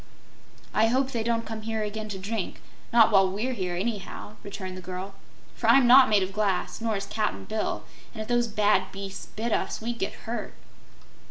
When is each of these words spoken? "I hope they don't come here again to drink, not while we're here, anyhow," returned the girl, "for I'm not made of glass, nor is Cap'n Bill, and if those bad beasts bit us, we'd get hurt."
"I 0.73 0.87
hope 0.87 1.11
they 1.11 1.21
don't 1.21 1.45
come 1.45 1.61
here 1.61 1.83
again 1.83 2.09
to 2.09 2.17
drink, 2.17 2.59
not 2.91 3.11
while 3.11 3.29
we're 3.29 3.53
here, 3.53 3.75
anyhow," 3.75 4.33
returned 4.41 4.75
the 4.75 4.81
girl, 4.81 5.13
"for 5.53 5.67
I'm 5.67 5.85
not 5.85 6.09
made 6.09 6.23
of 6.23 6.33
glass, 6.33 6.81
nor 6.81 6.97
is 6.97 7.05
Cap'n 7.05 7.45
Bill, 7.45 7.83
and 8.11 8.19
if 8.19 8.27
those 8.27 8.47
bad 8.47 8.91
beasts 8.91 9.27
bit 9.27 9.51
us, 9.53 9.79
we'd 9.79 9.99
get 9.99 10.13
hurt." 10.25 10.55